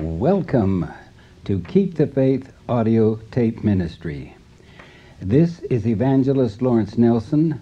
[0.00, 0.88] Welcome
[1.44, 4.36] to Keep the Faith audio tape ministry.
[5.20, 7.60] This is Evangelist Lawrence Nelson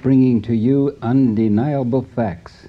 [0.00, 2.66] bringing to you undeniable facts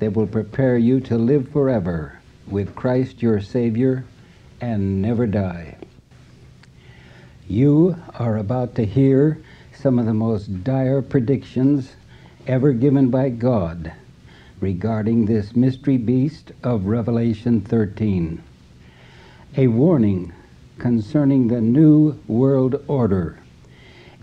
[0.00, 2.18] that will prepare you to live forever
[2.48, 4.04] with Christ your Savior
[4.60, 5.76] and never die.
[7.46, 9.40] You are about to hear
[9.72, 11.92] some of the most dire predictions
[12.48, 13.92] ever given by God
[14.62, 18.40] regarding this mystery beast of Revelation 13.
[19.56, 20.32] A warning
[20.78, 23.40] concerning the new world order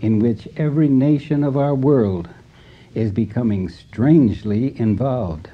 [0.00, 2.26] in which every nation of our world
[2.94, 5.50] is becoming strangely involved.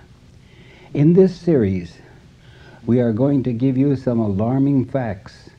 [0.95, 1.99] In this series,
[2.87, 5.51] we are going to give you some alarming facts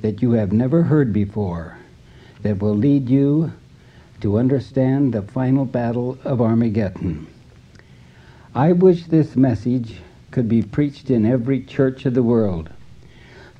[0.00, 1.76] that you have never heard before
[2.42, 3.52] that will lead you
[4.20, 7.26] to understand the final battle of Armageddon.
[8.54, 10.00] I wish this message
[10.32, 12.68] could be preached in every church of the world,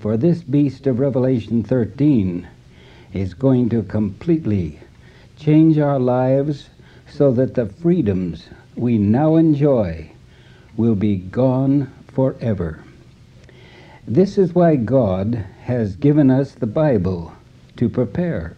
[0.00, 2.48] for this beast of Revelation 13
[3.12, 4.80] is going to completely
[5.37, 6.70] change our lives
[7.09, 10.10] so that the freedoms we now enjoy
[10.76, 12.82] will be gone forever.
[14.09, 17.32] This is why God has given us the Bible
[17.76, 18.56] to prepare.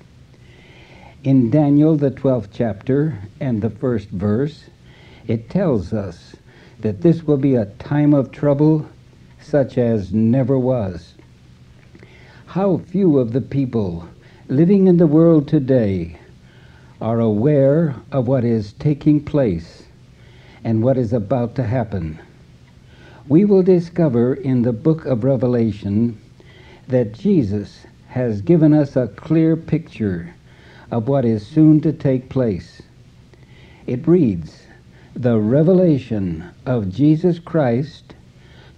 [1.24, 4.64] In Daniel, the 12th chapter and the first verse,
[5.26, 6.34] it tells us
[6.80, 8.88] that this will be a time of trouble
[9.40, 11.14] such as never was.
[12.46, 14.08] How few of the people
[14.48, 16.18] living in the world today
[17.00, 19.84] are aware of what is taking place
[20.64, 22.20] and what is about to happen.
[23.28, 26.20] We will discover in the book of Revelation
[26.88, 30.34] that Jesus has given us a clear picture
[30.90, 32.82] of what is soon to take place.
[33.86, 34.61] It reads,
[35.14, 38.14] the revelation of Jesus Christ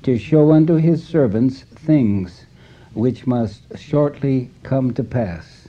[0.03, 2.47] to show unto his servants things
[2.93, 5.69] which must shortly come to pass.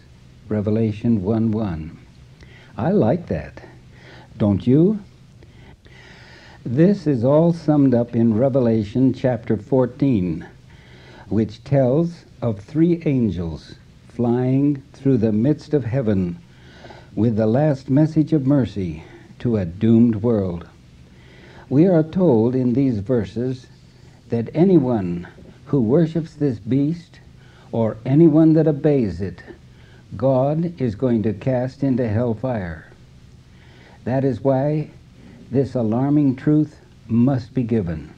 [0.50, 1.98] Revelation 1 1.
[2.78, 3.64] I like that.
[4.38, 5.00] Don't you?
[6.66, 10.48] This is all summed up in Revelation chapter 14,
[11.30, 13.76] which tells of three angels
[14.08, 16.40] flying through the midst of heaven
[17.14, 19.04] with the last message of mercy
[19.46, 20.68] to a doomed world.
[21.70, 23.68] We are told in these verses
[24.30, 25.28] that anyone
[25.66, 27.20] who worships this beast
[27.72, 29.44] or anyone that obeys it,
[30.18, 32.92] God is going to cast into hellfire.
[34.04, 34.90] That is why
[35.52, 38.12] this alarming truth must be given.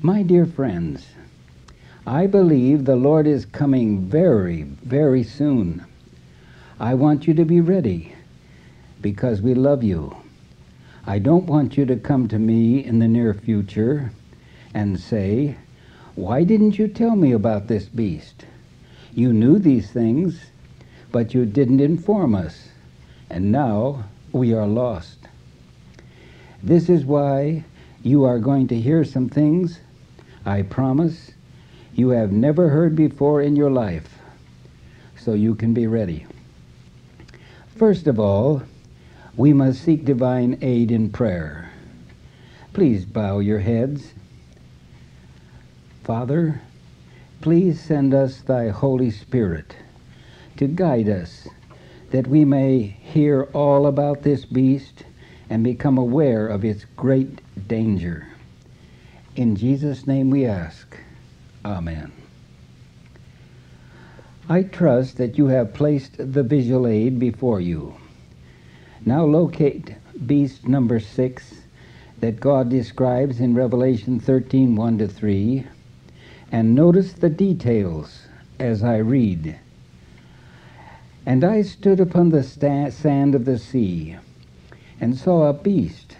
[0.00, 1.04] My dear friends,
[2.06, 5.84] I believe the Lord is coming very, very soon.
[6.78, 8.14] I want you to be ready
[9.02, 10.16] because we love you.
[11.04, 14.12] I don't want you to come to me in the near future
[14.72, 15.56] and say,
[16.14, 18.46] Why didn't you tell me about this beast?
[19.12, 20.40] You knew these things,
[21.10, 22.68] but you didn't inform us,
[23.28, 25.18] and now we are lost.
[26.62, 27.64] This is why
[28.02, 29.80] you are going to hear some things,
[30.46, 31.32] I promise,
[31.94, 34.18] you have never heard before in your life,
[35.16, 36.26] so you can be ready.
[37.76, 38.62] First of all,
[39.36, 41.70] we must seek divine aid in prayer.
[42.72, 44.12] Please bow your heads.
[46.04, 46.60] Father,
[47.40, 49.76] please send us thy Holy Spirit
[50.56, 51.48] to guide us
[52.10, 55.04] that we may hear all about this beast
[55.48, 58.28] and become aware of its great danger.
[59.34, 60.96] In Jesus' name we ask.
[61.64, 62.12] Amen.
[64.48, 67.96] I trust that you have placed the visual aid before you.
[69.04, 69.96] Now locate
[70.26, 71.62] beast number six
[72.20, 75.66] that God describes in Revelation 13 1 to 3,
[76.52, 78.28] and notice the details
[78.60, 79.58] as I read.
[81.26, 84.18] And I stood upon the sta- sand of the sea,
[85.00, 86.16] and saw a beast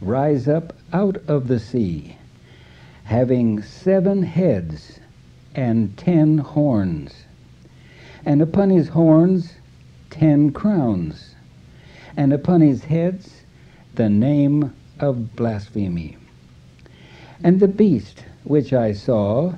[0.00, 2.16] rise up out of the sea,
[3.04, 4.98] having seven heads
[5.54, 7.22] and ten horns,
[8.24, 9.54] and upon his horns
[10.10, 11.35] ten crowns
[12.16, 13.42] and upon his heads
[13.94, 16.16] the name of blasphemy.
[17.44, 19.54] And the beast which I saw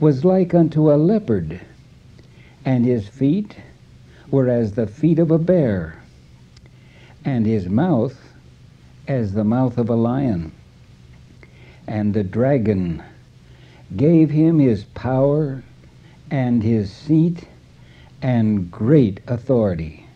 [0.00, 1.60] was like unto a leopard,
[2.64, 3.56] and his feet
[4.30, 6.02] were as the feet of a bear,
[7.24, 8.34] and his mouth
[9.06, 10.52] as the mouth of a lion.
[11.86, 13.02] And the dragon
[13.96, 15.62] gave him his power
[16.30, 17.48] and his seat
[18.20, 20.07] and great authority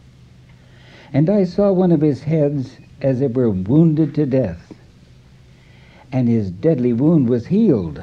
[1.12, 4.72] and I saw one of his heads as it were wounded to death.
[6.10, 8.02] And his deadly wound was healed.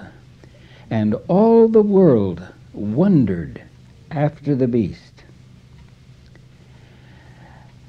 [0.89, 2.41] And all the world
[2.73, 3.61] wondered
[4.11, 5.23] after the beast.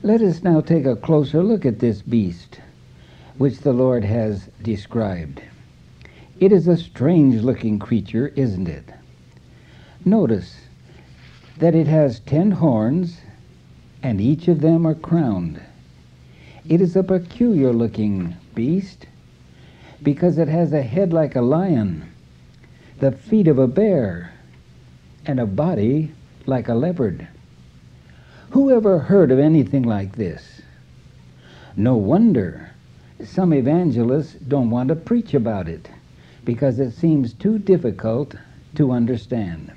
[0.02, 2.60] Let us now take a closer look at this beast,
[3.36, 5.42] which the Lord has described.
[6.38, 8.88] It is a strange looking creature, isn't it?
[10.04, 10.56] Notice
[11.58, 13.20] that it has ten horns,
[14.02, 15.60] and each of them are crowned.
[16.68, 19.06] It is a peculiar looking beast
[20.02, 22.10] because it has a head like a lion,
[22.98, 24.32] the feet of a bear,
[25.26, 26.12] and a body
[26.46, 27.26] like a leopard.
[28.50, 30.62] Who ever heard of anything like this?
[31.76, 32.70] No wonder
[33.24, 35.90] some evangelists don't want to preach about it
[36.44, 38.34] because it seems too difficult
[38.74, 39.70] to understand.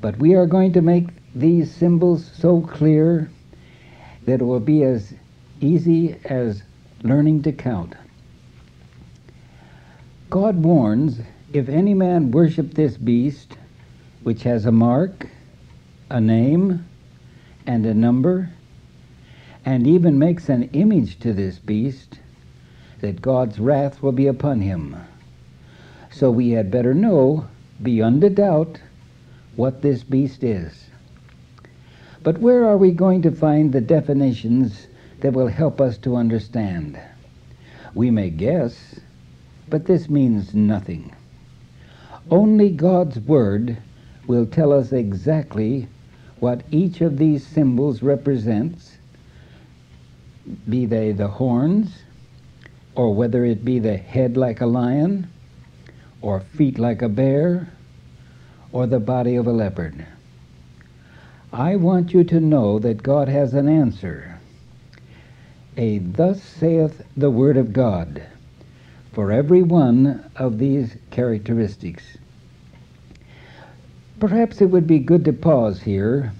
[0.00, 3.30] But we are going to make these symbols so clear
[4.26, 5.14] that it will be as
[5.60, 6.62] easy as
[7.02, 7.94] learning to count.
[10.30, 11.20] God warns
[11.52, 13.56] if any man worship this beast,
[14.22, 15.28] which has a mark,
[16.10, 16.86] a name,
[17.66, 18.50] and a number,
[19.64, 22.18] and even makes an image to this beast,
[23.00, 24.96] that God's wrath will be upon him.
[26.10, 27.48] So we had better know,
[27.82, 28.80] beyond a doubt,
[29.56, 30.86] what this beast is.
[32.22, 34.86] But where are we going to find the definitions
[35.20, 36.98] that will help us to understand?
[37.94, 39.00] We may guess,
[39.68, 41.14] but this means nothing.
[42.30, 43.76] Only God's Word
[44.26, 45.88] will tell us exactly
[46.38, 48.98] what each of these symbols represents,
[50.68, 52.02] be they the horns,
[52.94, 55.28] or whether it be the head like a lion,
[56.20, 57.68] or feet like a bear,
[58.70, 60.06] or the body of a leopard.
[61.54, 64.40] I want you to know that God has an answer.
[65.76, 68.22] A thus saith the Word of God
[69.12, 72.16] for every one of these characteristics.
[74.18, 76.32] Perhaps it would be good to pause here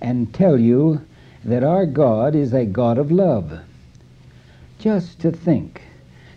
[0.00, 1.02] and tell you
[1.44, 3.60] that our God is a God of love.
[4.80, 5.82] Just to think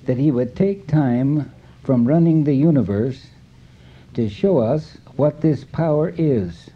[0.06, 1.52] that He would take time
[1.82, 3.26] from running the universe
[4.14, 6.70] to show us what this power is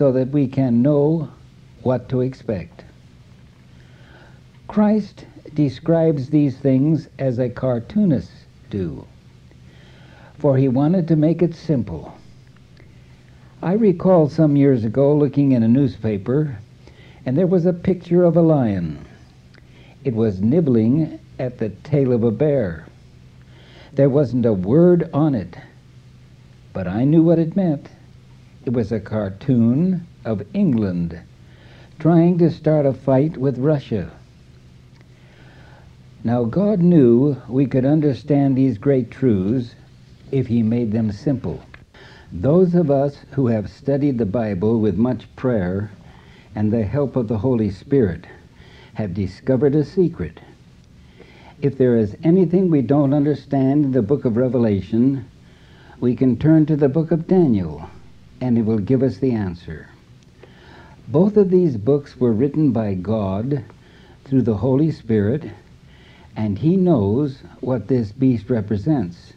[0.00, 1.28] so that we can know
[1.82, 2.84] what to expect.
[4.66, 8.30] Christ describes these things as a cartoonist
[8.70, 9.06] do,
[10.38, 12.16] for he wanted to make it simple.
[13.60, 16.56] I recall some years ago looking in a newspaper,
[17.26, 19.04] and there was a picture of a lion.
[20.02, 22.86] It was nibbling at the tail of a bear.
[23.92, 25.58] There wasn't a word on it,
[26.72, 27.90] but I knew what it meant.
[28.66, 31.18] It was a cartoon of England
[31.98, 34.10] trying to start a fight with Russia.
[36.22, 39.74] Now, God knew we could understand these great truths
[40.30, 41.60] if He made them simple.
[42.30, 45.90] Those of us who have studied the Bible with much prayer
[46.54, 48.26] and the help of the Holy Spirit
[48.94, 50.38] have discovered a secret.
[51.62, 55.24] If there is anything we don't understand in the book of Revelation,
[55.98, 57.88] we can turn to the book of Daniel
[58.40, 59.88] and it will give us the answer.
[61.08, 63.64] Both of these books were written by God
[64.24, 65.50] through the Holy Spirit,
[66.36, 69.32] and He knows what this beast represents.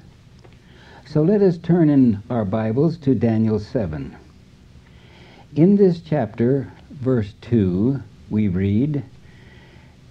[1.05, 4.15] So let us turn in our Bibles to Daniel 7.
[5.55, 9.03] In this chapter, verse 2, we read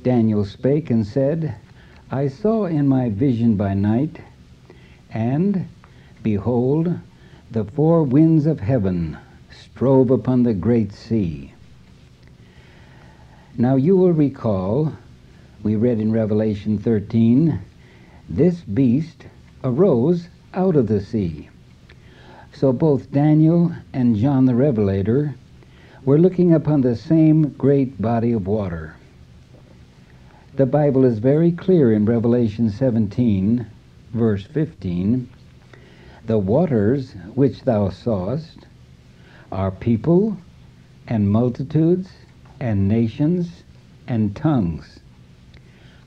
[0.03, 1.55] Daniel spake and said,
[2.11, 4.21] I saw in my vision by night,
[5.11, 5.67] and
[6.23, 6.99] behold,
[7.53, 9.19] the four winds of heaven
[9.51, 11.53] strove upon the great sea.
[13.59, 14.95] Now you will recall,
[15.63, 17.61] we read in Revelation 13,
[18.27, 19.27] this beast
[19.63, 21.51] arose out of the sea.
[22.55, 25.35] So both Daniel and John the Revelator
[26.07, 28.97] were looking upon the same great body of water.
[30.55, 33.67] The Bible is very clear in Revelation 17,
[34.15, 35.29] verse 15
[36.27, 38.67] the waters which thou sawest
[39.51, 40.37] are people
[41.07, 42.11] and multitudes
[42.61, 43.65] and nations
[44.07, 45.01] and tongues.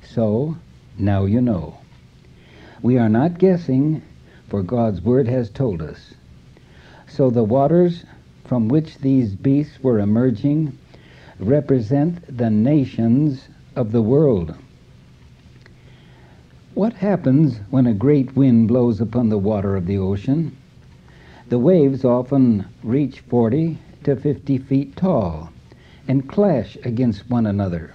[0.01, 0.55] So
[0.97, 1.79] now you know.
[2.81, 4.01] We are not guessing,
[4.47, 6.13] for God's word has told us.
[7.07, 8.05] So the waters
[8.45, 10.77] from which these beasts were emerging
[11.39, 14.55] represent the nations of the world.
[16.75, 20.57] What happens when a great wind blows upon the water of the ocean?
[21.47, 25.51] The waves often reach 40 to 50 feet tall
[26.05, 27.93] and clash against one another.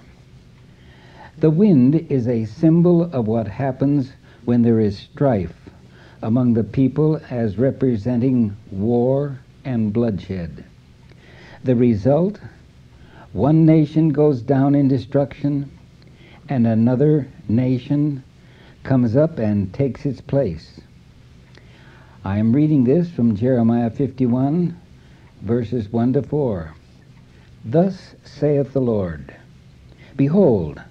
[1.37, 4.13] The wind is a symbol of what happens
[4.45, 5.69] when there is strife,
[6.23, 10.65] among the people as representing war and bloodshed.
[11.63, 12.39] The result
[13.31, 15.69] one nation goes down in destruction,
[16.49, 18.23] and another nation
[18.83, 20.81] comes up and takes its place.
[22.23, 24.79] I am reading this from Jeremiah 51,
[25.41, 26.73] verses 1 to 4.
[27.65, 29.35] Thus saith the Lord
[30.15, 30.81] Behold,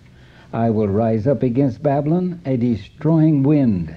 [0.52, 3.94] I will rise up against Babylon a destroying wind.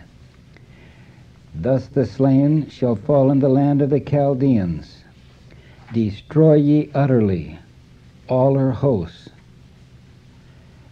[1.56, 5.04] Thus the slain shall fall in the land of the Chaldeans.
[5.92, 7.60] Destroy ye utterly
[8.28, 9.30] all her hosts.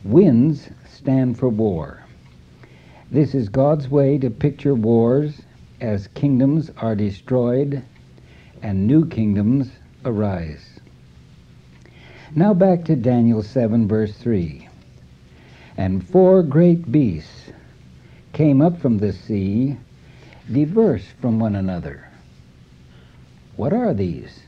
[0.03, 2.03] Winds stand for war.
[3.11, 5.41] This is God's way to picture wars
[5.81, 7.83] as kingdoms are destroyed
[8.61, 9.69] and new kingdoms
[10.05, 10.79] arise.
[12.33, 14.69] Now back to Daniel 7, verse 3.
[15.75, 17.51] And four great beasts
[18.31, 19.75] came up from the sea,
[20.49, 22.07] diverse from one another.
[23.57, 24.43] What are these?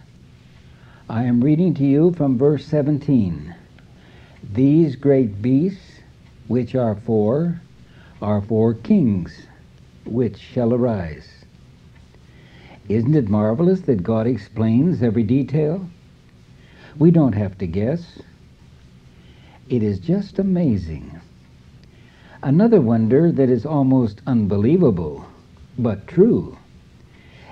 [1.09, 3.53] I am reading to you from verse 17.
[4.53, 5.99] These great beasts,
[6.47, 7.59] which are four,
[8.23, 9.47] are four kings,
[10.05, 11.43] which shall arise.
[12.87, 15.89] Isn't it marvelous that God explains every detail?
[16.97, 18.21] We don't have to guess.
[19.67, 21.19] It is just amazing.
[22.41, 25.25] Another wonder that is almost unbelievable,
[25.77, 26.57] but true,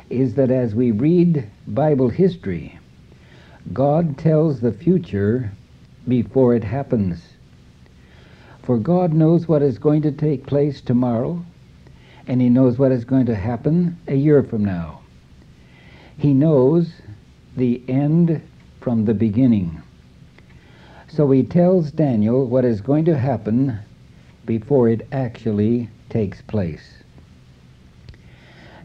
[0.09, 2.79] is that as we read Bible history,
[3.73, 5.51] God tells the future
[6.07, 7.21] before it happens.
[8.63, 11.43] For God knows what is going to take place tomorrow,
[12.27, 15.01] and He knows what is going to happen a year from now.
[16.17, 16.93] He knows
[17.57, 18.41] the end
[18.79, 19.81] from the beginning.
[21.07, 23.79] So He tells Daniel what is going to happen
[24.45, 27.01] before it actually takes place.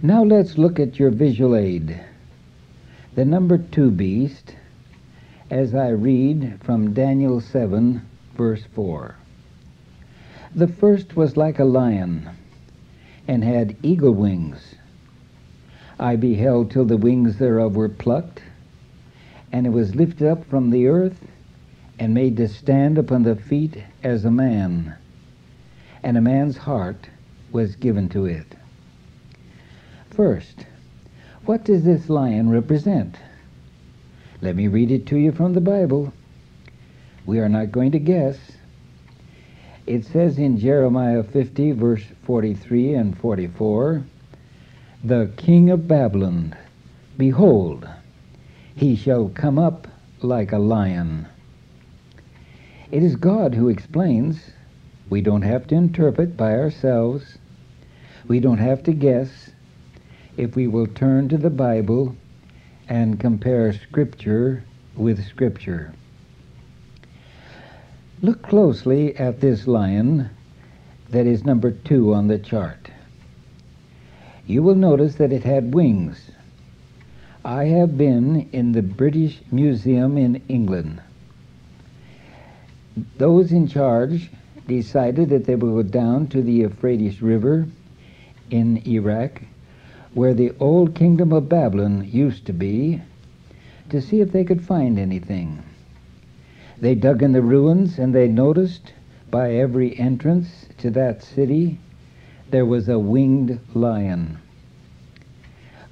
[0.03, 2.01] Now let's look at your visual aid.
[3.15, 4.55] The number two beast
[5.51, 8.03] as I read from Daniel 7,
[8.37, 9.15] verse 4.
[10.57, 12.31] The first was like a lion,
[13.29, 14.75] and had eagle wings.
[16.01, 18.41] I beheld till the wings thereof were plucked,
[19.53, 21.27] and it was lifted up from the earth,
[21.99, 24.95] and made to stand upon the feet as a man,
[26.03, 27.11] and a man's heart
[27.53, 28.57] was given to it.
[30.09, 30.65] First,
[31.45, 33.19] what does this lion represent?
[34.41, 36.15] Let me read it to you from the Bible.
[37.27, 38.56] We are not going to guess.
[39.87, 44.03] It says in Jeremiah 50, verse 43 and 44
[45.05, 46.57] The king of Babylon,
[47.17, 47.89] behold,
[48.75, 49.87] he shall come up
[50.21, 51.29] like a lion.
[52.91, 54.51] It is God who explains.
[55.09, 57.39] We don't have to interpret by ourselves.
[58.27, 59.51] We don't have to guess.
[60.37, 62.17] If we will turn to the Bible
[62.89, 64.65] and compare Scripture
[64.97, 65.93] with Scripture.
[68.27, 70.31] Look closely at this lion
[71.11, 72.91] that is number two on the chart.
[74.49, 76.33] You will notice that it had wings.
[77.45, 81.01] I have been in the British Museum in England.
[83.17, 84.29] Those in charge
[84.67, 87.69] decided that they would go down to the Euphrates River
[88.51, 89.41] in Iraq
[90.15, 93.03] where the old kingdom of Babylon used to be
[93.89, 95.63] to see if they could find anything.
[96.79, 98.93] They dug in the ruins and they noticed
[99.31, 101.79] by every entrance to that city
[102.51, 104.39] there was a winged lion.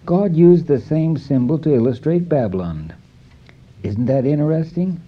[0.04, 2.92] God used the same symbol to illustrate Babylon.
[3.82, 5.00] Isn't that interesting?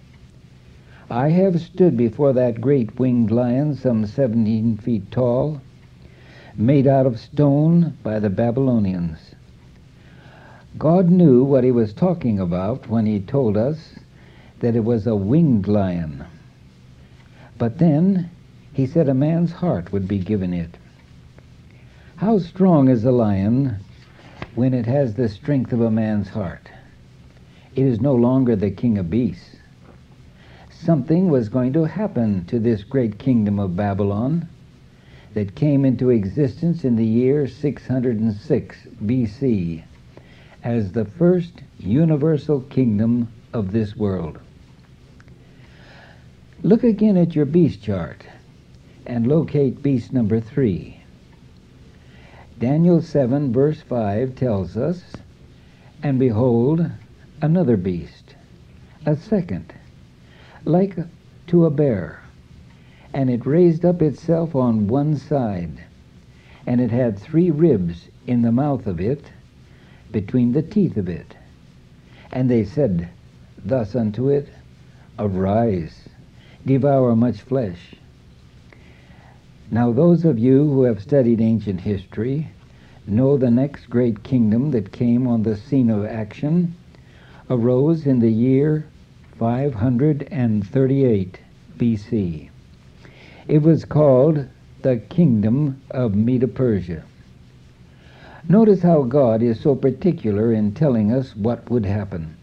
[1.09, 5.61] I have stood before that great winged lion, some 17 feet tall,
[6.57, 9.35] made out of stone by the Babylonians.
[10.77, 13.95] God knew what he was talking about when he told us
[14.59, 16.25] that it was a winged lion.
[17.57, 18.29] But then
[18.73, 20.77] he said a man's heart would be given it.
[22.17, 23.77] How strong is a lion
[24.55, 26.69] when it has the strength of a man's heart?
[27.75, 29.57] It is no longer the king of beasts.
[30.71, 34.47] Something was going to happen to this great kingdom of Babylon
[35.33, 39.83] that came into existence in the year 606 BC
[40.63, 44.39] as the first universal kingdom of this world.
[46.63, 48.25] Look again at your beast chart
[49.05, 51.01] and locate beast number three.
[52.59, 55.03] Daniel 7, verse 5 tells us,
[56.01, 56.89] And behold,
[57.41, 58.35] another beast,
[59.05, 59.73] a second,
[60.65, 60.97] like
[61.47, 62.21] to a bear
[63.13, 65.83] and it raised up itself on one side,
[66.65, 69.31] and it had three ribs in the mouth of it,
[70.11, 71.35] between the teeth of it.
[72.31, 73.09] And they said
[73.57, 74.49] thus unto it,
[75.17, 76.06] Arise,
[76.67, 77.95] devour much flesh.
[79.71, 82.49] Now, those of you who have studied ancient history
[83.07, 86.75] know the next great kingdom that came on the scene of action
[87.49, 88.85] arose in the year
[89.39, 91.39] 538
[91.77, 92.49] BC.
[93.47, 94.45] It was called
[94.81, 97.03] the Kingdom of Medo Persia.
[98.49, 102.35] Notice how God is so particular in telling us what would happen.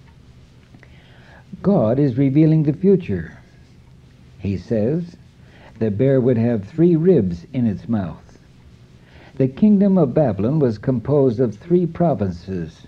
[1.62, 3.38] God is revealing the future.
[4.44, 5.16] He says
[5.78, 8.38] the bear would have three ribs in its mouth.
[9.36, 12.86] The kingdom of Babylon was composed of three provinces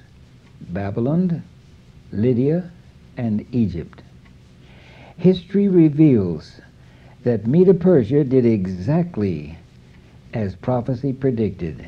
[0.69, 1.43] Babylon,
[2.13, 2.71] Lydia,
[3.17, 4.03] and Egypt.
[5.17, 6.61] History reveals
[7.25, 9.57] that Medo Persia did exactly
[10.35, 11.87] as prophecy predicted.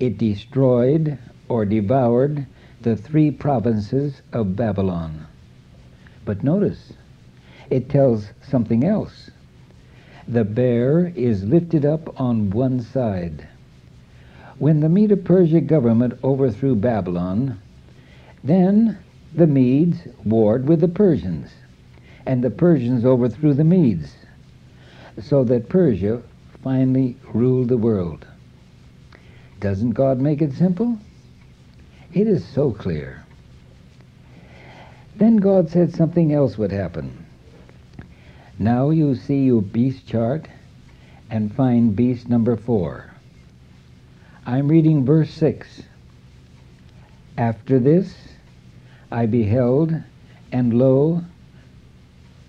[0.00, 1.16] It destroyed
[1.48, 2.44] or devoured
[2.82, 5.26] the three provinces of Babylon.
[6.26, 6.92] But notice,
[7.72, 9.30] it tells something else.
[10.28, 13.48] The bear is lifted up on one side.
[14.58, 17.58] When the Medo Persia government overthrew Babylon,
[18.44, 18.98] then
[19.34, 21.48] the Medes warred with the Persians,
[22.26, 24.14] and the Persians overthrew the Medes,
[25.22, 26.22] so that Persia
[26.62, 28.26] finally ruled the world.
[29.60, 30.98] Doesn't God make it simple?
[32.12, 33.24] It is so clear.
[35.16, 37.21] Then God said something else would happen.
[38.62, 40.46] Now you see your beast chart
[41.28, 43.10] and find beast number four.
[44.46, 45.82] I'm reading verse 6.
[47.36, 48.14] After this
[49.10, 49.92] I beheld,
[50.52, 51.24] and lo,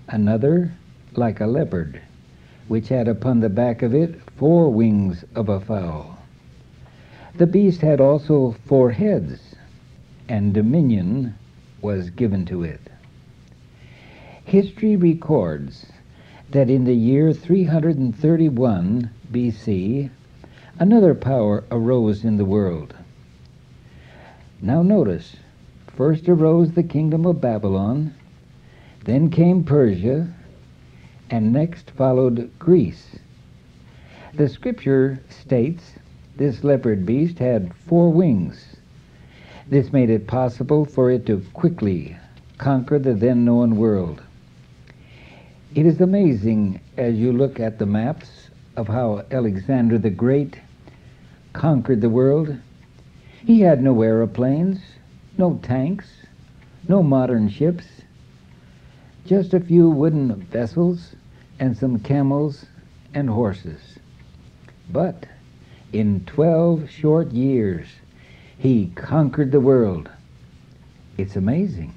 [0.07, 0.73] another
[1.15, 1.99] like a leopard,
[2.67, 6.19] which had upon the back of it four wings of a fowl.
[7.37, 9.55] The beast had also four heads,
[10.29, 11.33] and dominion
[11.81, 12.81] was given to it.
[14.45, 15.87] History records
[16.53, 20.09] that in the year 331 BC,
[20.79, 22.95] another power arose in the world.
[24.61, 25.35] Now notice,
[25.87, 28.13] first arose the kingdom of Babylon,
[29.03, 30.33] then came Persia,
[31.29, 33.17] and next followed Greece.
[34.33, 35.93] The scripture states
[36.37, 38.77] this leopard beast had four wings
[39.69, 42.17] this made it possible for it to quickly
[42.57, 44.21] conquer the then known world.
[45.75, 50.59] It is amazing as you look at the maps of how Alexander the Great
[51.53, 52.55] conquered the world.
[53.43, 54.79] He had no aeroplanes,
[55.35, 56.07] no tanks,
[56.87, 57.85] no modern ships,
[59.25, 61.15] just a few wooden vessels
[61.59, 62.67] and some camels
[63.15, 63.97] and horses.
[64.91, 65.25] But
[65.91, 67.87] in 12 short years,
[68.59, 70.07] he conquered the world.
[71.17, 71.95] It's amazing.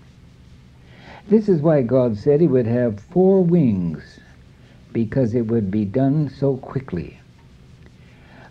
[1.28, 4.20] This is why God said he would have four wings,
[4.92, 7.18] because it would be done so quickly.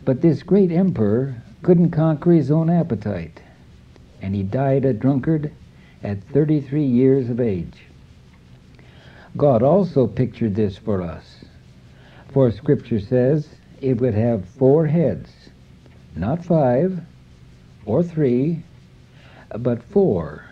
[0.03, 3.41] But this great emperor couldn't conquer his own appetite,
[4.21, 5.51] and he died a drunkard
[6.03, 7.85] at 33 years of age.
[9.38, 11.45] God also pictured this for us,
[12.27, 13.47] for Scripture says
[13.81, 15.31] it would have four heads,
[16.15, 17.01] not five,
[17.85, 18.63] or three,
[19.57, 20.44] but four,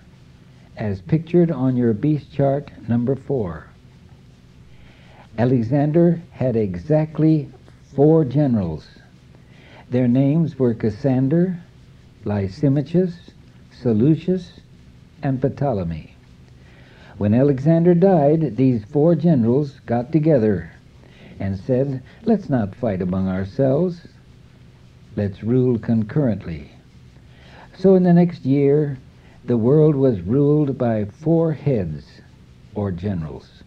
[0.77, 3.67] as pictured on your beast chart number four.
[5.37, 7.49] Alexander had exactly
[7.95, 8.87] four generals.
[9.89, 11.59] Their names were Cassander,
[12.25, 13.31] Lysimachus,
[13.71, 14.59] Seleucus,
[15.21, 16.15] and Ptolemy.
[17.17, 20.71] When Alexander died, these four generals got together
[21.39, 24.07] and said, Let's not fight among ourselves.
[25.15, 26.71] Let's rule concurrently.
[27.77, 28.97] So in the next year,
[29.45, 32.21] the world was ruled by four heads
[32.75, 33.63] or generals.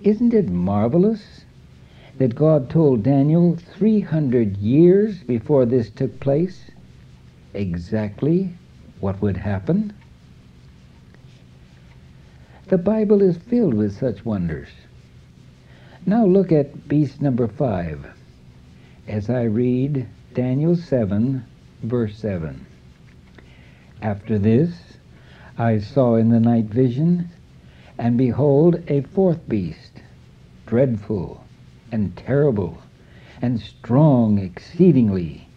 [0.00, 1.44] Isn't it marvelous
[2.16, 6.70] that God told Daniel 300 years before this took place
[7.52, 8.54] exactly
[9.00, 9.92] what would happen?
[12.68, 14.68] The Bible is filled with such wonders.
[16.06, 18.06] Now look at beast number 5
[19.06, 21.44] as I read Daniel 7,
[21.82, 22.64] verse 7.
[24.02, 24.98] After this,
[25.58, 27.28] I saw in the night vision,
[27.98, 30.00] and behold, a fourth beast,
[30.66, 31.44] dreadful
[31.92, 32.78] and terrible,
[33.42, 35.48] and strong exceedingly,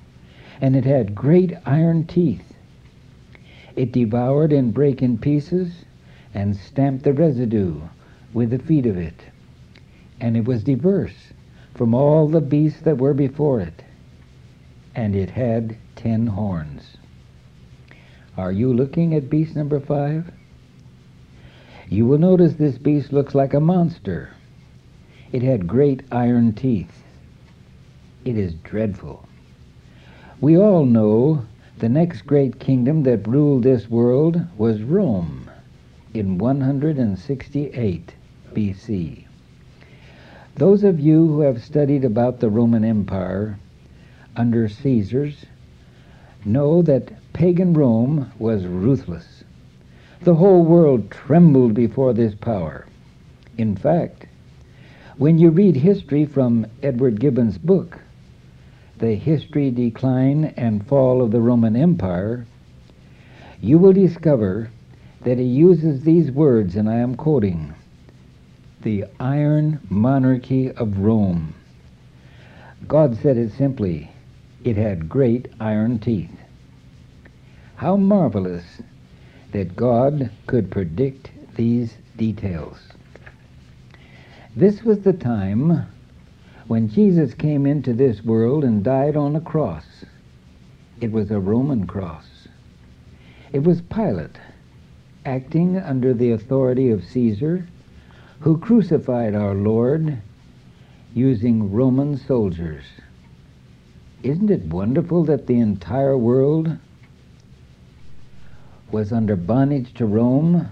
[0.59, 2.53] and it had great iron teeth.
[3.75, 5.85] It devoured and brake in pieces,
[6.33, 7.79] and stamped the residue
[8.33, 9.23] with the feet of it.
[10.19, 11.31] And it was diverse
[11.73, 13.83] from all the beasts that were before it,
[14.95, 16.92] and it had ten horns.
[18.35, 20.31] Are you looking at beast number five?
[21.87, 24.31] You will notice this beast looks like a monster.
[25.31, 27.03] It had great iron teeth.
[28.25, 29.27] It is dreadful.
[30.41, 31.45] We all know
[31.77, 35.51] the next great kingdom that ruled this world was Rome
[36.13, 38.15] in 168
[38.53, 39.25] BC.
[40.55, 43.59] Those of you who have studied about the Roman Empire
[44.35, 45.45] under Caesars
[46.45, 49.43] know that pagan Rome was ruthless.
[50.21, 52.85] The whole world trembled before this power.
[53.57, 54.27] In fact,
[55.17, 57.99] when you read history from Edward Gibbon's book,
[58.99, 62.45] The History, Decline, and Fall of the Roman Empire,
[63.61, 64.69] you will discover
[65.21, 67.73] that he uses these words, and I am quoting
[68.81, 71.53] the iron monarchy of Rome.
[72.87, 74.11] God said it simply
[74.63, 76.42] it had great iron teeth.
[77.75, 78.81] How marvelous
[79.51, 82.77] that God could predict these details.
[84.55, 85.85] This was the time
[86.67, 90.05] when Jesus came into this world and died on a cross.
[91.01, 92.47] It was a Roman cross.
[93.51, 94.37] It was Pilate,
[95.25, 97.67] acting under the authority of Caesar,
[98.39, 100.17] who crucified our Lord
[101.13, 102.83] using Roman soldiers.
[104.21, 106.77] Isn't it wonderful that the entire world
[108.91, 110.69] was under bondage to Rome?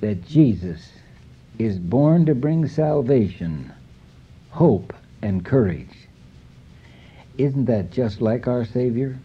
[0.00, 0.92] That Jesus
[1.58, 3.72] is born to bring salvation,
[4.50, 6.08] hope, and courage.
[7.36, 9.18] Isn't that just like our Savior?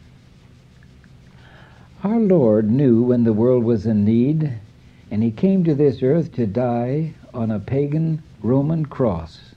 [2.04, 4.52] Our Lord knew when the world was in need,
[5.12, 9.54] and He came to this earth to die on a pagan Roman cross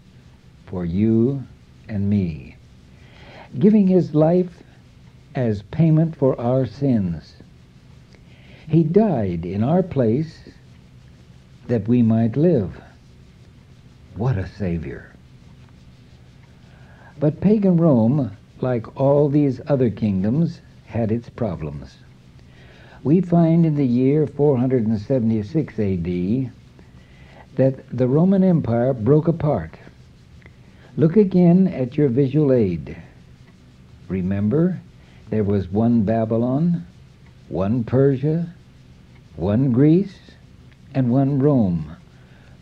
[0.66, 1.42] for you
[1.88, 2.56] and me
[3.58, 4.62] giving his life
[5.34, 7.35] as payment for our sins.
[8.68, 10.40] He died in our place
[11.68, 12.80] that we might live.
[14.16, 15.12] What a Savior!
[17.20, 21.98] But pagan Rome, like all these other kingdoms, had its problems.
[23.04, 26.50] We find in the year 476 AD
[27.54, 29.78] that the Roman Empire broke apart.
[30.96, 32.96] Look again at your visual aid.
[34.08, 34.80] Remember,
[35.30, 36.84] there was one Babylon,
[37.48, 38.52] one Persia,
[39.36, 40.18] one Greece,
[40.94, 41.94] and one Rome,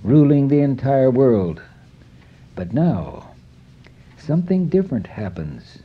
[0.02, 1.62] ruling the entire world.
[2.56, 3.30] But now,
[4.18, 5.78] something different happens.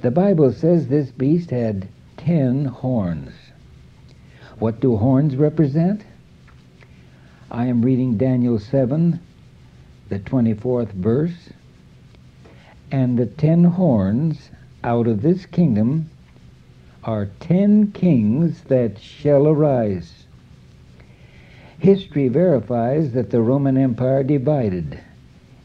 [0.00, 3.32] The Bible says this beast had ten horns.
[4.60, 6.04] What do horns represent?
[7.50, 9.18] I am reading Daniel 7,
[10.08, 11.50] the 24th verse.
[12.92, 14.50] And the ten horns
[14.84, 16.10] out of this kingdom
[17.08, 20.26] are ten kings that shall arise.
[21.78, 25.00] History verifies that the Roman Empire divided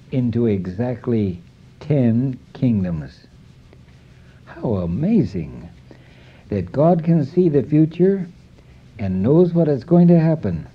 [0.10, 1.42] into exactly
[1.82, 3.28] ten kingdoms.
[4.46, 5.68] How amazing
[6.48, 8.26] that God can see the future
[8.98, 10.66] and knows what is going to happen.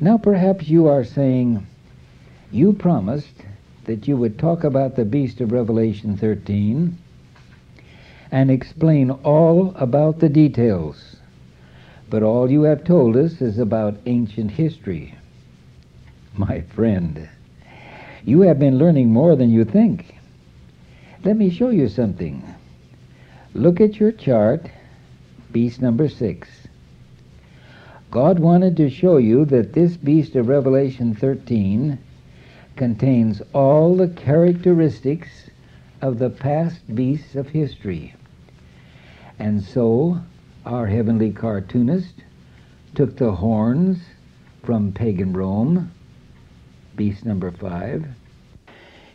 [0.00, 1.66] Now, perhaps you are saying,
[2.52, 3.34] You promised
[3.82, 6.98] that you would talk about the beast of Revelation 13
[8.32, 11.16] and explain all about the details.
[12.08, 15.14] But all you have told us is about ancient history.
[16.34, 17.28] My friend,
[18.24, 20.16] you have been learning more than you think.
[21.24, 22.42] Let me show you something.
[23.52, 24.66] Look at your chart,
[25.52, 26.48] beast number six.
[28.10, 31.98] God wanted to show you that this beast of Revelation 13
[32.76, 35.50] contains all the characteristics
[36.00, 38.14] of the past beasts of history.
[39.38, 40.20] And so
[40.64, 42.14] our heavenly cartoonist
[42.94, 43.98] took the horns
[44.62, 45.90] from pagan Rome,
[46.94, 48.06] beast number five.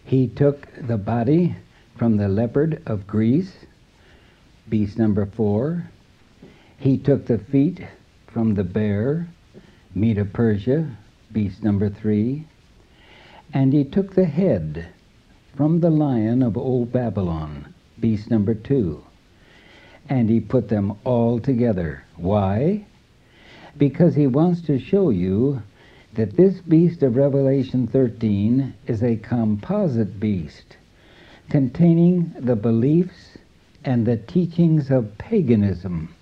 [0.03, 1.55] He took the body
[1.97, 3.65] from the leopard of Greece,
[4.69, 5.89] beast number four.
[6.77, 7.81] He took the feet
[8.27, 9.27] from the bear,
[9.95, 10.97] Medo Persia,
[11.31, 12.45] beast number three.
[13.53, 14.87] And he took the head
[15.55, 19.03] from the lion of old Babylon, beast number two,
[20.09, 22.03] and he put them all together.
[22.15, 22.85] Why?
[23.77, 25.61] Because he wants to show you
[26.13, 30.77] that this beast of Revelation 13 is a composite beast
[31.49, 33.37] containing the beliefs
[33.85, 36.13] and the teachings of paganism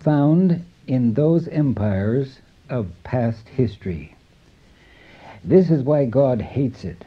[0.00, 4.14] found in those empires of past history.
[5.44, 7.04] This is why God hates it.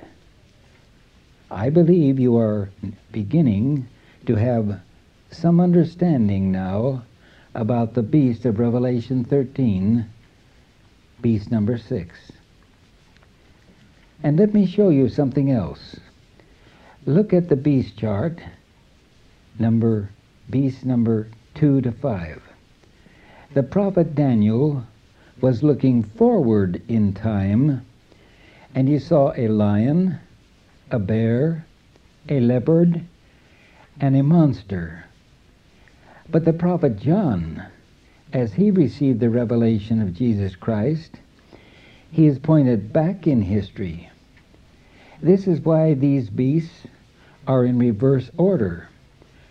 [1.51, 2.69] I believe you are
[3.11, 3.87] beginning
[4.25, 4.79] to have
[5.31, 7.03] some understanding now
[7.53, 10.05] about the beast of Revelation 13,
[11.21, 12.31] beast number 6.
[14.23, 15.97] And let me show you something else.
[17.05, 18.39] Look at the beast chart,
[19.59, 20.09] number
[20.49, 22.41] beast number 2 to 5.
[23.53, 24.85] The prophet Daniel
[25.41, 27.85] was looking forward in time,
[28.73, 30.19] and he saw a lion,
[30.91, 31.65] a bear,
[32.27, 33.01] a leopard,
[33.99, 35.05] and a monster.
[36.29, 37.63] But the prophet John,
[38.33, 41.19] as he received the revelation of Jesus Christ,
[42.11, 44.09] he is pointed back in history.
[45.21, 46.87] This is why these beasts
[47.47, 48.89] are in reverse order,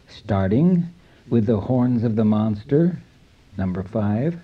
[0.09, 0.89] starting
[1.29, 2.99] with the horns of the monster,
[3.57, 4.39] number five,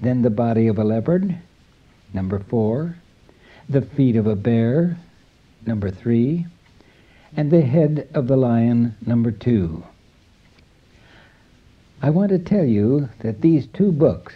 [0.00, 1.38] then the body of a leopard,
[2.12, 2.96] number four,
[3.68, 4.96] the feet of a bear,
[5.66, 6.46] number three,
[7.36, 9.82] and the head of the lion, number two.
[12.00, 14.34] I want to tell you that these two books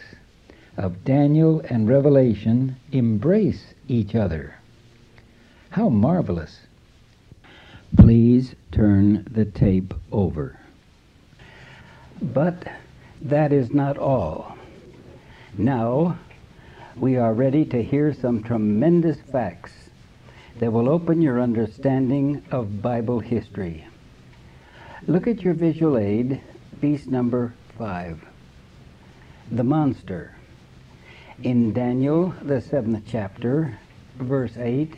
[0.76, 4.56] of Daniel and Revelation embrace each other.
[5.70, 6.62] How marvelous!
[7.96, 10.58] Please turn the tape over.
[12.20, 12.66] But
[13.20, 14.56] that is not all.
[15.56, 16.18] Now,
[16.96, 19.72] we are ready to hear some tremendous facts
[20.58, 23.86] that will open your understanding of Bible history.
[25.06, 26.40] Look at your visual aid
[26.82, 28.26] Beast number five.
[29.52, 30.34] The monster.
[31.40, 33.78] In Daniel, the seventh chapter,
[34.16, 34.96] verse 8,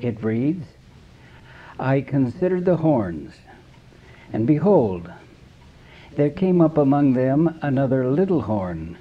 [0.00, 0.64] it reads,
[1.78, 3.34] I considered the horns,
[4.32, 5.12] and behold,
[6.16, 8.96] there came up among them another little horn,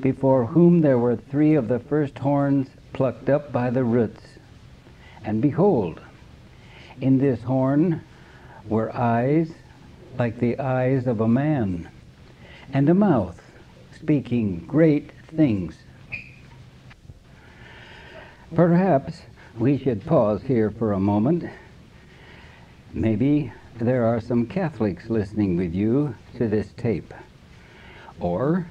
[0.00, 4.24] before whom there were three of the first horns plucked up by the roots.
[5.22, 6.00] And behold,
[7.02, 8.00] in this horn
[8.66, 9.50] were eyes
[10.18, 11.88] like the eyes of a man,
[12.72, 13.40] and a mouth
[13.94, 15.76] speaking great things.
[18.54, 19.22] Perhaps
[19.58, 21.44] we should pause here for a moment.
[22.92, 27.12] Maybe there are some Catholics listening with you to this tape,
[28.20, 28.70] or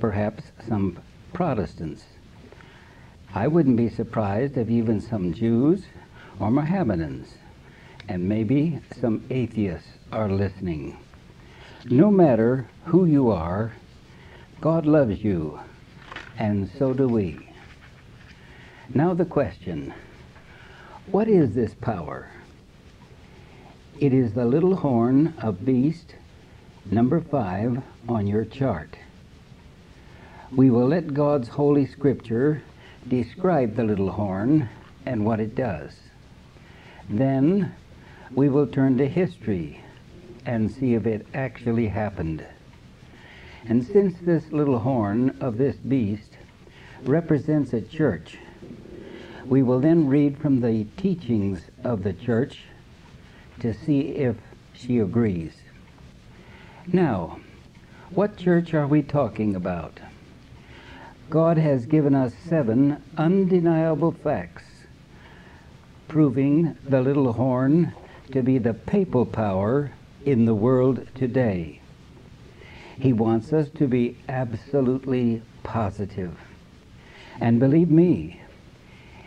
[0.00, 0.98] perhaps some
[1.32, 2.04] Protestants.
[3.34, 5.84] I wouldn't be surprised if even some Jews
[6.40, 7.34] or Mohammedans
[8.08, 10.96] and maybe some atheists are listening.
[11.84, 13.72] No matter who you are,
[14.60, 15.60] God loves you,
[16.38, 17.48] and so do we.
[18.94, 19.92] Now, the question
[21.10, 22.30] what is this power?
[23.98, 26.14] It is the little horn of beast
[26.90, 28.96] number five on your chart.
[30.54, 32.62] We will let God's Holy Scripture
[33.06, 34.68] describe the little horn
[35.04, 35.96] and what it does.
[37.08, 37.74] Then
[38.34, 39.82] we will turn to history
[40.48, 42.42] and see if it actually happened.
[43.66, 46.38] And since this little horn of this beast
[47.02, 48.38] represents a church,
[49.44, 52.60] we will then read from the teachings of the church
[53.60, 54.36] to see if
[54.72, 55.52] she agrees.
[56.86, 57.40] Now,
[58.08, 60.00] what church are we talking about?
[61.28, 64.64] God has given us seven undeniable facts
[66.08, 67.92] proving the little horn
[68.32, 69.92] to be the papal power
[70.24, 71.80] in the world today.
[72.98, 76.36] He wants us to be absolutely positive.
[77.40, 78.40] And believe me,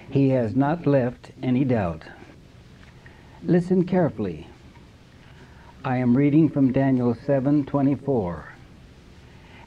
[0.09, 2.03] he has not left any doubt.
[3.43, 4.47] Listen carefully.
[5.83, 8.49] I am reading from Daniel 7:24.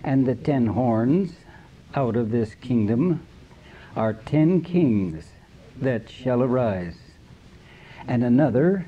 [0.05, 1.33] And the ten horns
[1.95, 3.27] out of this kingdom
[3.97, 5.31] are ten kings
[5.81, 6.99] that shall arise,
[8.07, 8.87] and another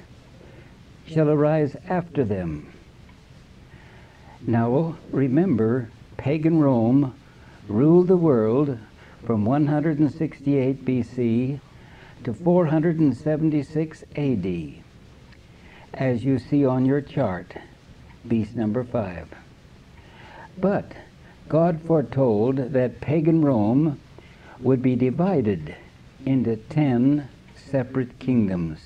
[1.07, 2.73] shall arise after them.
[4.47, 7.14] Now remember, pagan Rome
[7.69, 8.79] ruled the world
[9.25, 11.61] from 168 BC
[12.25, 14.75] to 476 AD,
[15.95, 17.57] as you see on your chart,
[18.27, 19.29] beast number 5.
[20.59, 20.92] But
[21.49, 24.01] God foretold that pagan Rome
[24.61, 25.77] would be divided
[26.25, 28.81] into 10 separate kingdoms.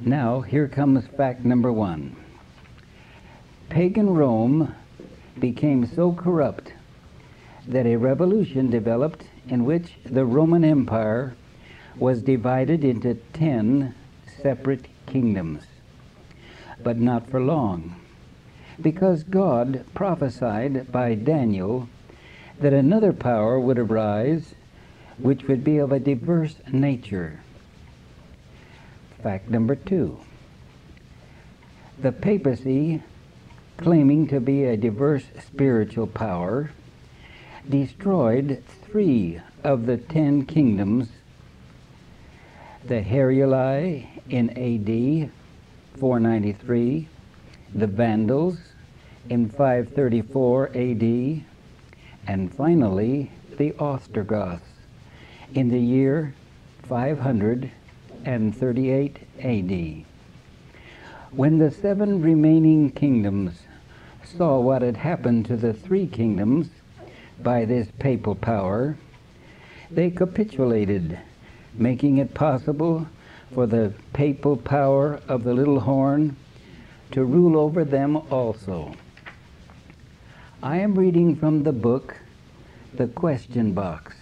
[0.00, 2.16] Now, here comes fact number one.
[3.70, 4.74] Pagan Rome
[5.38, 6.74] became so corrupt
[7.66, 11.34] that a revolution developed in which the Roman Empire
[11.96, 13.94] was divided into ten
[14.42, 15.64] separate kingdoms.
[16.82, 17.96] But not for long,
[18.80, 21.88] because God prophesied by Daniel
[22.60, 24.54] that another power would arise
[25.16, 27.40] which would be of a diverse nature
[29.26, 30.20] Fact number two.
[31.98, 33.02] The papacy,
[33.76, 36.70] claiming to be a diverse spiritual power,
[37.68, 41.08] destroyed three of the ten kingdoms
[42.84, 45.32] the Heruli in AD
[45.98, 47.08] 493,
[47.74, 48.58] the Vandals
[49.28, 51.42] in 534 AD,
[52.28, 54.62] and finally the Ostrogoths
[55.52, 56.32] in the year
[58.26, 60.04] 538 AD.
[61.30, 63.60] When the seven remaining kingdoms
[64.24, 66.68] saw what had happened to the three kingdoms
[67.40, 68.96] by this papal power,
[69.92, 71.20] they capitulated,
[71.74, 73.06] making it possible
[73.54, 76.36] for the papal power of the little horn
[77.12, 78.92] to rule over them also.
[80.64, 82.16] I am reading from the book
[82.92, 84.16] The Question Box,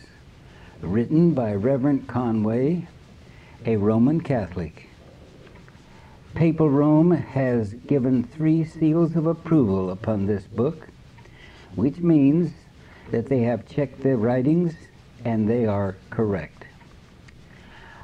[0.83, 2.87] written by Reverend Conway,
[3.67, 4.89] a Roman Catholic.
[6.35, 10.89] Papal Rome has given three seals of approval upon this book,
[11.75, 12.53] which means
[13.11, 14.75] that they have checked the writings
[15.25, 16.65] and they are correct.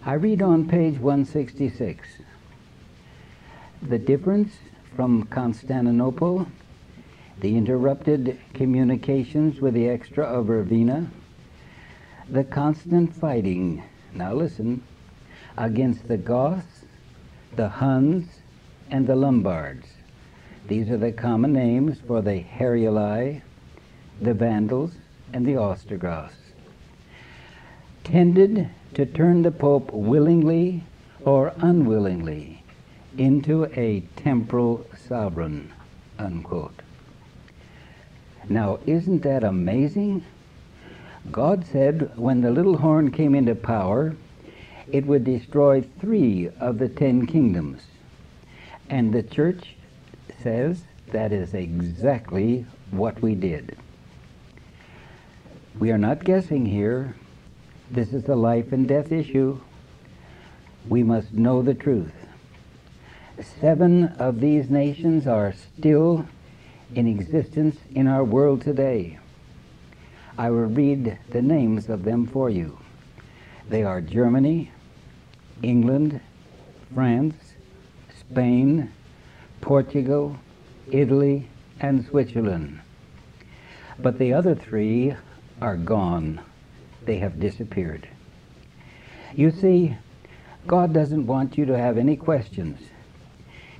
[0.07, 2.09] I read on page 166
[3.83, 4.53] the difference
[4.95, 6.47] from Constantinople,
[7.41, 11.11] the interrupted communications with the exarch of Ravenna,
[12.29, 13.83] the constant fighting,
[14.15, 14.83] now listen,
[15.61, 16.87] against the Goths,
[17.55, 18.27] the Huns,
[18.91, 19.87] and the Lombards.
[20.67, 23.43] These are the common names for the Heruli,
[24.23, 24.93] the Vandals,
[25.35, 26.35] and the Ostrogoths.
[28.05, 30.83] Tended to turn the Pope willingly
[31.27, 32.63] or unwillingly
[33.19, 35.71] into a temporal sovereign,
[36.19, 36.81] unquote.
[38.49, 40.25] Now, isn't that amazing?
[41.31, 44.17] God said when the little horn came into power,
[44.93, 47.83] it would destroy three of the ten kingdoms.
[48.89, 49.77] And the church
[50.43, 53.77] says that is exactly what we did.
[55.79, 57.15] We are not guessing here.
[57.91, 59.61] This is a life and death issue.
[60.89, 62.13] We must know the truth.
[63.61, 66.27] Seven of these nations are still
[66.95, 69.19] in existence in our world today.
[70.37, 72.79] I will read the names of them for you.
[73.69, 74.73] They are Germany,
[75.63, 76.21] England,
[76.95, 77.55] France,
[78.19, 78.91] Spain,
[79.61, 80.37] Portugal,
[80.91, 81.49] Italy,
[81.81, 82.81] and Switzerland.
[83.99, 85.15] But the other three
[85.61, 86.41] are gone.
[87.05, 88.09] They have disappeared.
[89.35, 89.97] You see,
[90.67, 92.81] God doesn't want you to have any questions.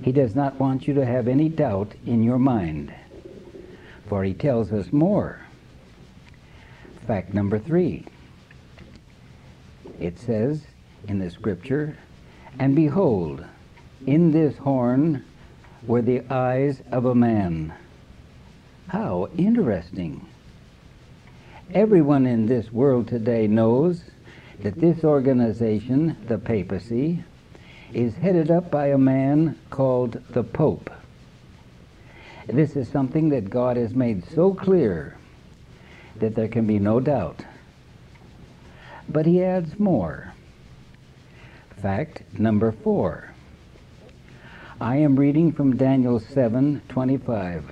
[0.01, 2.93] He does not want you to have any doubt in your mind.
[4.07, 5.41] For he tells us more.
[7.07, 8.05] Fact number three.
[9.99, 10.63] It says
[11.07, 11.97] in the scripture,
[12.59, 13.45] And behold,
[14.05, 15.23] in this horn
[15.85, 17.73] were the eyes of a man.
[18.87, 20.25] How interesting.
[21.73, 24.03] Everyone in this world today knows
[24.59, 27.23] that this organization, the papacy,
[27.93, 30.89] is headed up by a man called the Pope.
[32.47, 35.17] This is something that God has made so clear
[36.17, 37.43] that there can be no doubt.
[39.07, 40.30] But he adds more.
[41.81, 43.33] Fact number four.
[44.79, 47.63] I am reading from Daniel 7:25.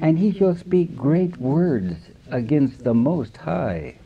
[0.00, 3.96] And he shall speak great words against the Most High.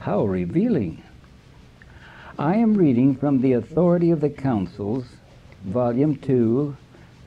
[0.00, 1.02] How revealing!
[2.38, 5.06] I am reading from the Authority of the Councils,
[5.64, 6.76] Volume 2,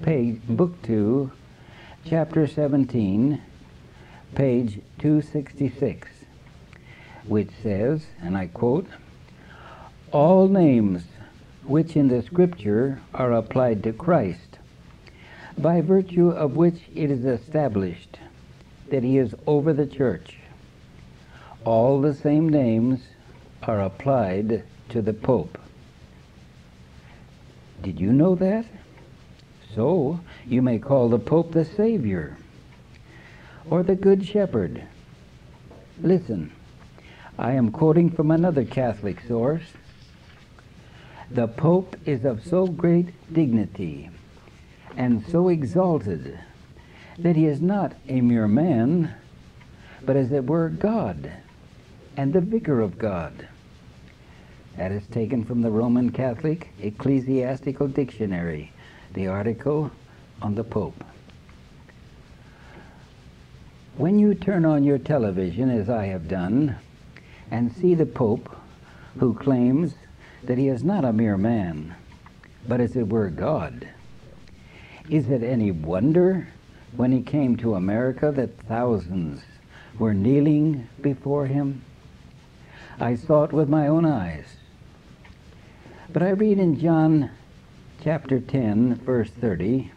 [0.03, 1.31] page, Book 2,
[2.05, 3.41] Chapter 17,
[4.35, 6.07] page 266,
[7.25, 8.87] which says, and I quote,
[10.13, 11.05] All names
[11.65, 14.59] which in the Scripture are applied to Christ,
[15.57, 18.19] by virtue of which it is established
[18.91, 20.37] that he is over the church.
[21.65, 23.01] All the same names
[23.63, 25.57] are applied to the Pope.
[27.81, 28.65] Did you know that?
[29.73, 32.37] So, you may call the Pope the Savior
[33.67, 34.83] or the Good Shepherd.
[36.03, 36.51] Listen,
[37.39, 39.63] I am quoting from another Catholic source.
[41.31, 44.09] The Pope is of so great dignity
[44.95, 46.39] and so exalted
[47.17, 49.13] that he is not a mere man,
[50.05, 51.31] but as it were God
[52.17, 53.47] and the vicar of God.
[54.77, 58.71] That is taken from the Roman Catholic Ecclesiastical Dictionary,
[59.13, 59.91] the article
[60.41, 61.03] on the Pope.
[63.95, 66.75] When you turn on your television, as I have done,
[67.51, 68.55] and see the Pope,
[69.19, 69.93] who claims
[70.45, 71.95] that he is not a mere man,
[72.67, 73.87] but as it were God,
[75.09, 76.47] Is it any wonder
[76.95, 79.41] when he came to America that thousands
[79.99, 81.83] were kneeling before him?
[82.99, 84.45] I saw it with my own eyes.
[86.11, 87.31] But I read in John
[88.01, 89.91] chapter 10, verse 30,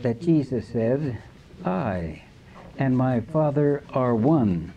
[0.00, 1.18] that Jesus said,
[1.64, 2.22] I
[2.78, 4.72] and my Father are one.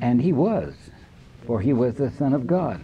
[0.00, 0.74] And he was,
[1.48, 2.78] for he was the Son of God.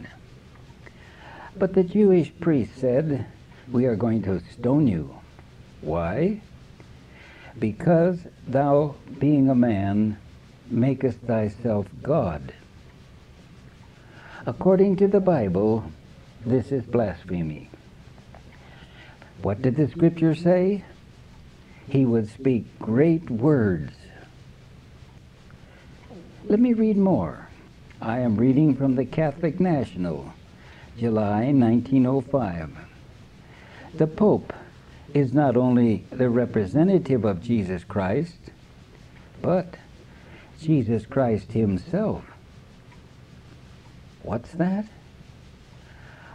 [1.54, 3.26] But the Jewish priest said,
[3.70, 5.14] We are going to stone you.
[5.82, 6.40] Why?
[7.58, 10.16] Because thou, being a man,
[10.70, 12.54] makest thyself God.
[14.46, 15.84] According to the Bible,
[16.46, 17.68] this is blasphemy.
[19.42, 20.84] What did the scripture say?
[21.86, 23.92] He would speak great words.
[26.46, 27.50] Let me read more.
[28.00, 30.32] I am reading from the Catholic National,
[30.98, 32.70] July 1905.
[33.94, 34.52] The Pope
[35.14, 38.50] is not only the representative of Jesus Christ,
[39.40, 39.76] but
[40.60, 42.24] Jesus Christ himself.
[44.22, 44.86] What's that?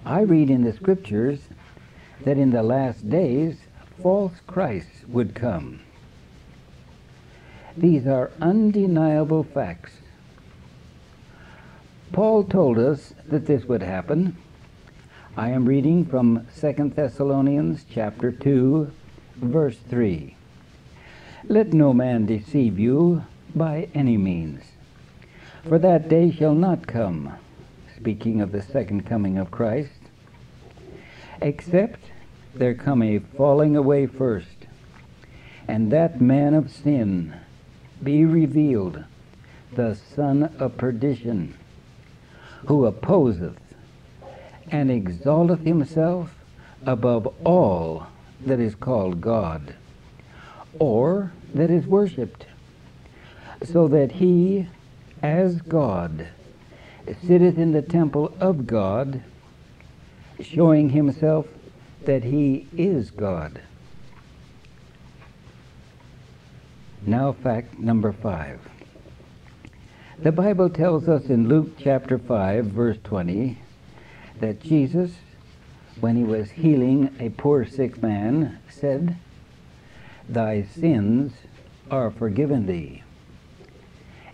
[0.05, 1.39] I read in the scriptures
[2.23, 3.57] that in the last days
[4.01, 5.81] false Christs would come.
[7.75, 9.91] These are undeniable facts.
[12.11, 14.35] Paul told us that this would happen.
[15.37, 18.91] I am reading from 2 Thessalonians chapter 2
[19.37, 20.35] verse 3.
[21.47, 23.23] Let no man deceive you
[23.55, 24.63] by any means,
[25.67, 27.33] for that day shall not come
[27.95, 29.99] speaking of the second coming of Christ,
[31.41, 31.99] except
[32.55, 34.65] there come a falling away first,
[35.67, 37.35] and that man of sin
[38.01, 39.03] be revealed,
[39.75, 41.55] the son of perdition,
[42.67, 43.57] who opposeth
[44.71, 46.35] and exalteth himself
[46.85, 48.07] above all
[48.45, 49.75] that is called God,
[50.77, 52.45] or that is worshipped,
[53.63, 54.67] so that he,
[55.21, 56.27] as God,
[57.25, 59.21] sitteth in the temple of God,
[60.39, 61.47] showing himself
[62.05, 63.61] that he is God.
[67.05, 68.59] Now, fact number five.
[70.21, 73.57] The Bible tells us in Luke chapter 5, verse 20,
[74.41, 75.11] that Jesus,
[76.01, 79.15] when he was healing a poor sick man, said,
[80.27, 81.31] Thy sins
[81.89, 83.01] are forgiven thee.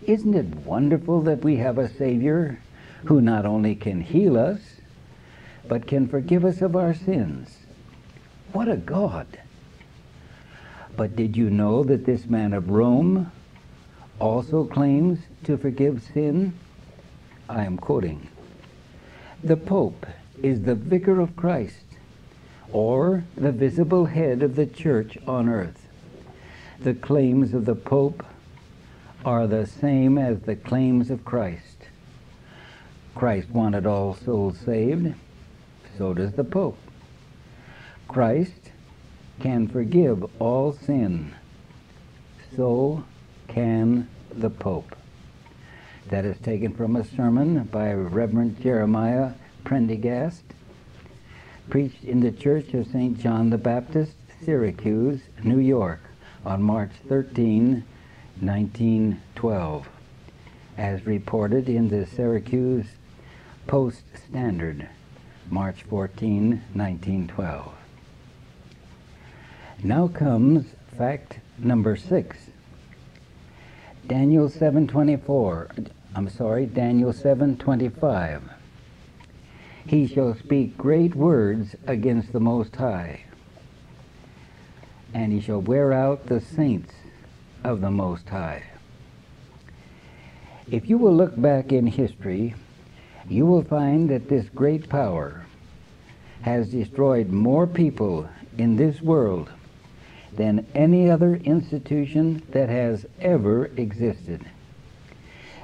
[0.02, 2.60] Isn't it wonderful that we have a Savior
[3.04, 4.62] who not only can heal us,
[5.68, 7.60] but can forgive us of our sins?
[8.54, 9.28] What a God!
[10.98, 13.32] But did you know that this man of Rome
[14.20, 16.54] also claims to forgive sin?
[17.50, 18.30] I am quoting.
[19.44, 20.06] The Pope
[20.42, 21.86] is the vicar of Christ,
[22.72, 25.88] or the visible head of the church on earth.
[26.80, 28.24] The claims of the Pope
[29.24, 31.88] are the same as the claims of Christ.
[33.16, 35.14] Christ wanted all souls saved,
[35.98, 36.78] so does the Pope.
[38.08, 38.72] Christ
[39.40, 41.34] can forgive all sin,
[42.56, 43.04] so
[43.48, 44.96] can the Pope.
[46.10, 49.32] That is taken from a sermon by Reverend Jeremiah
[49.64, 50.44] Prendergast,
[51.70, 53.20] preached in the Church of St.
[53.20, 56.02] John the Baptist, Syracuse, New York,
[56.46, 57.84] on March 13,
[58.40, 59.88] 1912,
[60.78, 62.86] as reported in the Syracuse
[63.66, 64.88] Post Standard,
[65.50, 67.74] March 14, 1912.
[69.84, 70.66] Now comes
[70.98, 72.38] fact number six.
[74.08, 75.68] Daniel 7:24.
[76.16, 78.44] I'm sorry, Daniel 7:25.
[79.88, 83.22] He shall speak great words against the Most High,
[85.12, 86.94] and he shall wear out the saints
[87.64, 88.62] of the Most High.
[90.70, 92.54] If you will look back in history,
[93.28, 95.46] you will find that this great power
[96.42, 99.50] has destroyed more people in this world
[100.36, 104.46] than any other institution that has ever existed.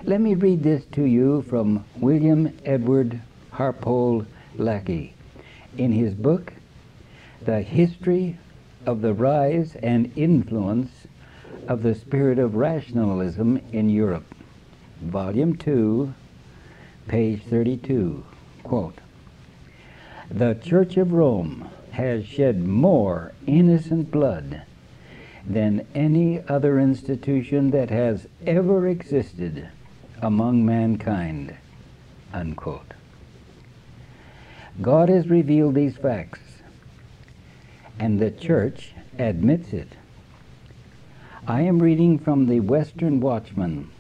[0.03, 5.13] Let me read this to you from William Edward Hartpole Lecky
[5.78, 6.53] in his book,
[7.43, 8.38] The History
[8.86, 10.89] of the Rise and Influence
[11.67, 14.26] of the Spirit of Rationalism in Europe,
[15.01, 16.13] Volume 2,
[17.07, 18.26] page 32.
[18.63, 18.99] Quote,
[20.30, 21.69] The Church of Rome
[22.02, 24.64] has shed more innocent blood
[25.45, 29.70] than any other institution that has ever existed
[30.20, 31.56] among mankind.
[32.34, 32.93] Unquote.
[34.82, 36.39] God has revealed these facts,
[37.99, 39.89] and the church admits it.
[41.47, 43.91] I am reading from the Western Watchman,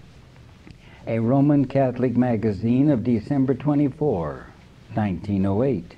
[1.05, 4.47] a Roman Catholic magazine of December 24,
[4.93, 5.95] 1908.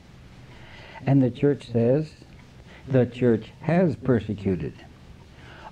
[1.06, 2.12] And the church says,
[2.88, 4.74] the church has persecuted.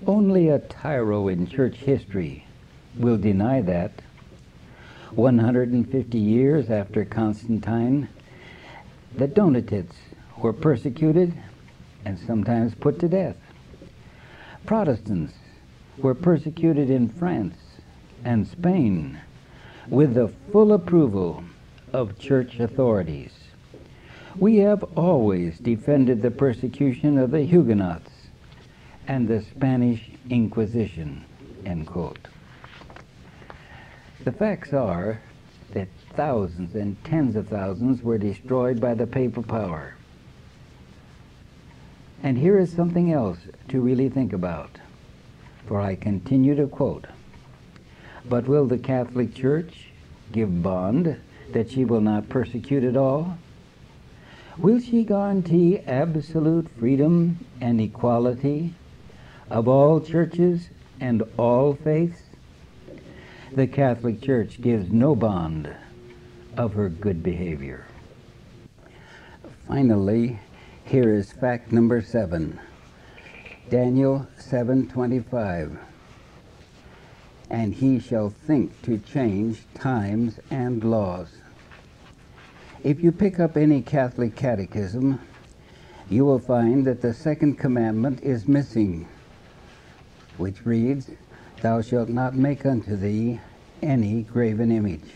[0.05, 2.45] Only a tyro in church history
[2.97, 3.91] will deny that.
[5.11, 8.07] 150 years after Constantine,
[9.15, 9.97] the Donatists
[10.37, 11.33] were persecuted
[12.05, 13.37] and sometimes put to death.
[14.65, 15.33] Protestants
[15.97, 17.57] were persecuted in France
[18.23, 19.19] and Spain
[19.87, 21.43] with the full approval
[21.91, 23.40] of church authorities.
[24.37, 28.09] We have always defended the persecution of the Huguenots
[29.07, 31.25] and the Spanish Inquisition.
[31.65, 32.27] End quote.
[34.23, 35.21] The facts are
[35.73, 39.95] that thousands and tens of thousands were destroyed by the papal power.
[42.23, 44.79] And here is something else to really think about,
[45.67, 47.07] for I continue to quote
[48.29, 49.87] But will the Catholic Church
[50.31, 51.19] give bond
[51.51, 53.37] that she will not persecute at all?
[54.57, 58.73] Will she guarantee absolute freedom and equality
[59.49, 62.21] of all churches and all faiths?
[63.53, 65.73] The Catholic Church gives no bond
[66.57, 67.85] of her good behavior.
[69.67, 70.39] Finally,
[70.83, 72.59] here is fact number 7.
[73.69, 75.77] Daniel 7:25.
[77.49, 81.29] And he shall think to change times and laws.
[82.83, 85.19] If you pick up any Catholic catechism,
[86.09, 89.07] you will find that the second commandment is missing,
[90.37, 91.11] which reads,
[91.61, 93.39] Thou shalt not make unto thee
[93.83, 95.11] any graven image.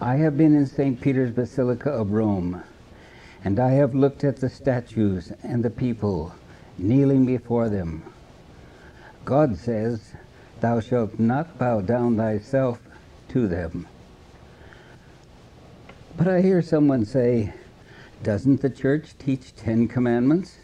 [0.00, 0.98] I have been in St.
[0.98, 2.62] Peter's Basilica of Rome,
[3.44, 6.34] and I have looked at the statues and the people
[6.78, 8.10] kneeling before them.
[9.26, 10.14] God says,
[10.60, 12.80] Thou shalt not bow down thyself
[13.28, 13.86] to them.
[16.16, 17.54] But I hear someone say,
[18.22, 20.58] Doesn't the church teach Ten Commandments?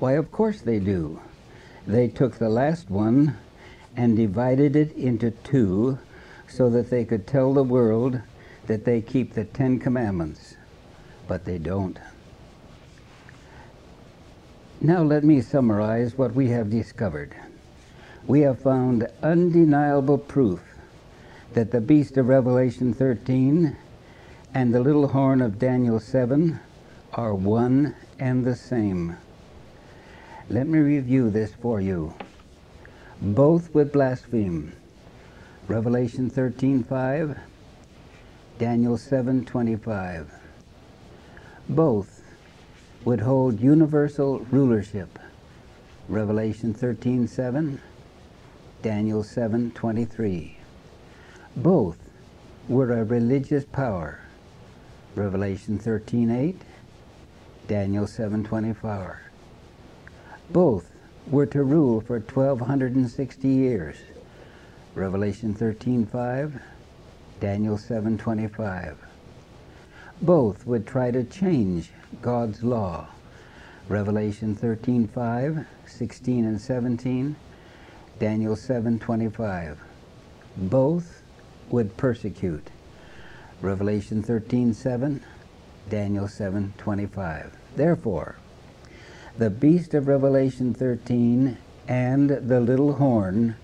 [0.00, 1.20] Why, of course they do.
[1.86, 3.36] They took the last one
[3.96, 5.98] and divided it into two
[6.48, 8.20] so that they could tell the world
[8.66, 10.56] that they keep the Ten Commandments,
[11.28, 11.98] but they don't.
[14.80, 17.34] Now let me summarize what we have discovered.
[18.26, 20.62] We have found undeniable proof
[21.52, 23.76] that the beast of Revelation 13
[24.54, 26.60] and the little horn of Daniel 7
[27.14, 29.16] are one and the same.
[30.48, 32.14] Let me review this for you.
[33.20, 34.72] Both would blaspheme.
[35.68, 37.38] Revelation 13:5,
[38.58, 40.26] Daniel 7:25.
[41.68, 42.22] Both
[43.04, 45.18] would hold universal rulership.
[46.08, 47.78] Revelation 13:7,
[48.82, 50.56] Daniel 7:23.
[51.56, 51.98] Both
[52.68, 54.18] were a religious power.
[55.14, 56.56] Revelation 13:8,
[57.68, 59.18] Daniel 7:24.
[60.50, 60.90] Both
[61.30, 63.96] were to rule for 1260 years.
[64.94, 66.60] Revelation 13:5,
[67.40, 68.96] Daniel 7:25.
[70.22, 71.90] Both would try to change
[72.22, 73.08] God's law.
[73.88, 77.36] Revelation 13:5, 16 and 17,
[78.18, 79.76] Daniel 7:25.
[80.56, 81.22] Both
[81.68, 82.70] would persecute.
[83.62, 85.20] Revelation 13:7,
[85.88, 87.52] Daniel 7:25.
[87.76, 88.34] Therefore,
[89.38, 91.56] the beast of Revelation 13
[91.86, 93.54] and the little horn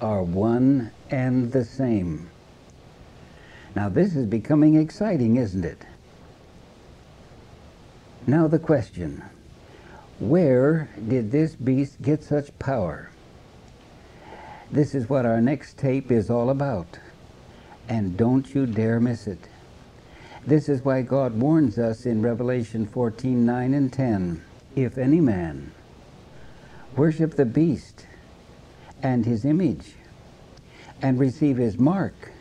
[0.00, 2.28] are one and the same.
[3.74, 5.86] Now, this is becoming exciting, isn't it?
[8.26, 9.22] Now, the question
[10.18, 13.10] where did this beast get such power?
[14.70, 16.98] This is what our next tape is all about.
[17.88, 19.48] And don't you dare miss it.
[20.46, 24.42] This is why God warns us in Revelation 14 9 and 10
[24.76, 25.72] if any man
[26.96, 28.06] worship the beast
[29.02, 29.94] and his image
[31.02, 32.32] and receive his mark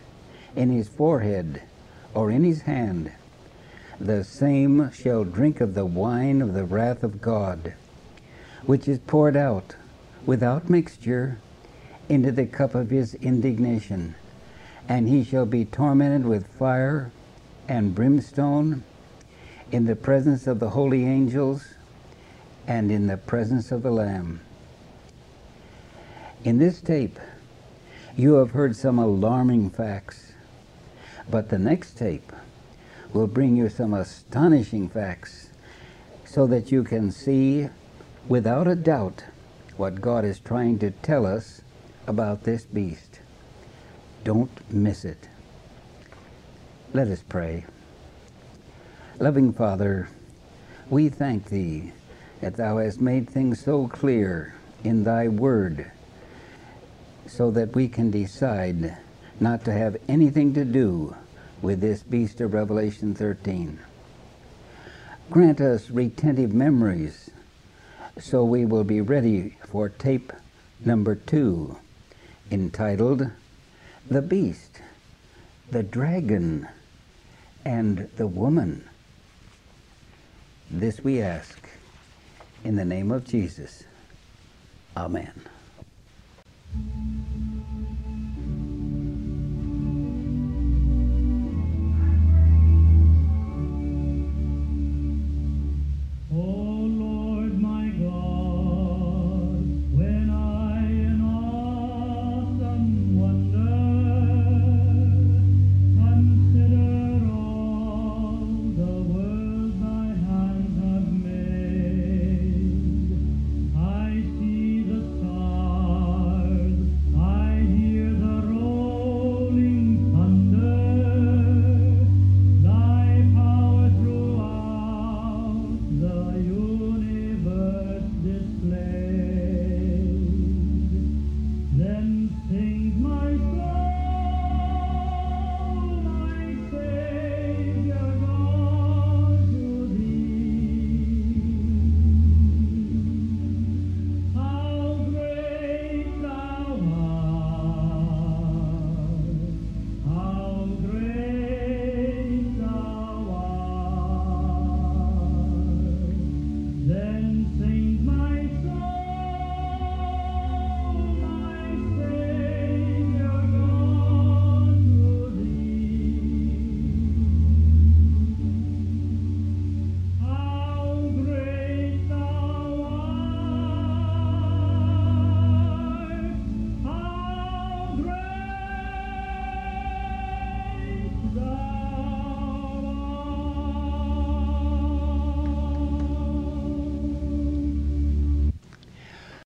[0.56, 1.62] in his forehead
[2.14, 3.12] or in his hand,
[4.00, 7.74] the same shall drink of the wine of the wrath of God,
[8.66, 9.76] which is poured out
[10.26, 11.40] without mixture
[12.10, 14.16] into the cup of his indignation.
[14.88, 17.12] And he shall be tormented with fire
[17.68, 18.84] and brimstone
[19.72, 21.74] in the presence of the holy angels
[22.68, 24.42] and in the presence of the Lamb.
[26.44, 27.20] In this tape,
[28.16, 30.34] you have heard some alarming facts,
[31.30, 32.32] but the next tape
[33.14, 35.50] will bring you some astonishing facts
[36.24, 37.70] so that you can see
[38.28, 39.24] without a doubt
[39.78, 41.62] what God is trying to tell us
[42.08, 43.15] about this beast.
[44.26, 45.30] Don't miss it.
[46.94, 47.64] Let us pray.
[49.20, 50.10] Loving Father,
[50.90, 51.94] we thank Thee
[52.42, 55.92] that Thou hast made things so clear in Thy Word
[57.28, 58.98] so that we can decide
[59.40, 61.16] not to have anything to do
[61.62, 63.78] with this beast of Revelation 13.
[65.30, 67.30] Grant us retentive memories
[68.18, 70.34] so we will be ready for tape
[70.84, 71.78] number two,
[72.50, 73.30] entitled
[74.10, 74.82] the beast,
[75.72, 76.68] the dragon,
[77.64, 78.88] and the woman.
[80.70, 81.70] This we ask
[82.64, 83.84] in the name of Jesus.
[84.96, 85.32] Amen.